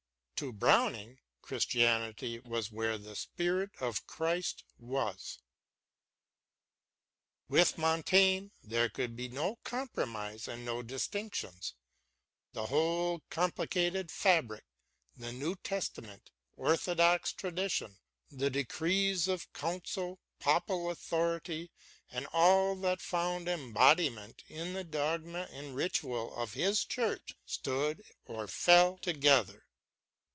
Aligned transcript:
To 0.43 0.51
Browning 0.51 1.19
Christianity 1.43 2.39
was 2.39 2.71
where 2.71 2.97
the 2.97 3.15
spirit 3.15 3.69
of 3.79 4.07
Christ 4.07 4.63
was. 4.79 5.37
With 7.47 7.77
Montaigne 7.77 8.47
there 8.63 8.89
could 8.89 9.15
be 9.15 9.27
no 9.29 9.57
compromise 9.63 10.47
and 10.47 10.65
no 10.65 10.81
distinctions: 10.81 11.75
the 12.53 12.65
whole 12.65 13.21
complicated 13.29 14.09
fabric, 14.09 14.65
the 15.15 15.31
New 15.31 15.57
Testament, 15.57 16.31
orthodox 16.57 17.31
tradition, 17.31 17.99
the 18.31 18.49
decrees 18.49 19.27
of 19.27 19.53
councils, 19.53 20.17
papal 20.39 20.89
authority, 20.89 21.69
and 22.09 22.25
all 22.33 22.75
that 22.77 22.99
found 22.99 23.47
embodiment 23.47 24.43
in 24.47 24.73
the 24.73 24.83
dogma 24.83 25.47
and 25.51 25.75
ritual 25.75 26.33
of 26.35 26.53
his 26.53 26.83
Church 26.83 27.35
stood 27.45 28.03
or 28.25 28.47
fell 28.47 28.97
together. 28.97 29.67